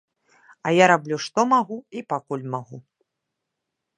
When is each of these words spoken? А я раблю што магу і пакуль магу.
А 0.67 0.71
я 0.75 0.85
раблю 0.91 1.19
што 1.25 1.39
магу 1.53 1.77
і 1.99 2.03
пакуль 2.13 2.47
магу. 2.57 2.77